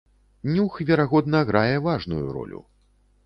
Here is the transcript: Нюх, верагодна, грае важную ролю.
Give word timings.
Нюх, 0.53 0.77
верагодна, 0.87 1.41
грае 1.51 1.77
важную 1.87 2.23
ролю. 2.39 2.65